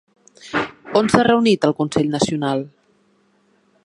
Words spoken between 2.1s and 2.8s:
Nacional?